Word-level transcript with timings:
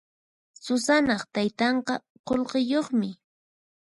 Susanaq 0.63 1.21
taytanqa 1.33 1.95
qullqiyuqmi. 2.27 3.09